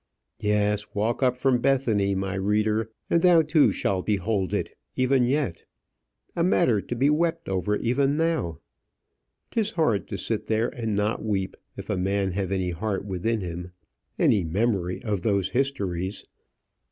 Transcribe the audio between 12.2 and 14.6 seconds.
have any heart within him, any